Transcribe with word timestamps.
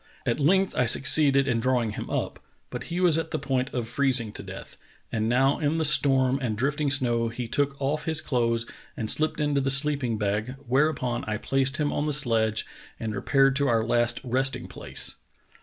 At 0.25 0.39
length 0.39 0.73
I 0.75 0.87
succeeded 0.87 1.47
in 1.47 1.59
draw 1.59 1.83
ing 1.83 1.91
him 1.91 2.09
up, 2.09 2.39
but 2.71 2.85
he 2.85 2.99
was 2.99 3.19
at 3.19 3.29
the 3.29 3.37
point 3.37 3.69
of 3.71 3.87
freezing 3.87 4.33
to 4.33 4.41
death, 4.41 4.75
and 5.11 5.29
now 5.29 5.59
in 5.59 5.77
the 5.77 5.85
storm 5.85 6.39
and 6.41 6.57
drifting 6.57 6.89
snow 6.89 7.27
he 7.27 7.47
took 7.47 7.79
off 7.79 8.05
his 8.05 8.19
clothes 8.19 8.65
and 8.97 9.11
slipped 9.11 9.39
into 9.39 9.61
the 9.61 9.69
sleeping 9.69 10.17
bag, 10.17 10.55
where 10.65 10.89
upon 10.89 11.23
I 11.25 11.37
placed 11.37 11.77
him 11.77 11.93
on 11.93 12.05
the 12.07 12.13
sledge 12.13 12.65
and 12.99 13.13
repaired 13.13 13.55
to 13.57 13.67
our 13.67 13.83
last 13.85 14.19
resting 14.23 14.67
place. 14.67 15.17